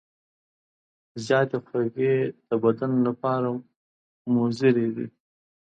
زیاتې 1.25 1.57
خوږې 1.65 2.15
د 2.47 2.49
بدن 2.63 2.91
لپاره 3.07 3.49
مضرې 4.35 4.87
دي. 4.95 5.07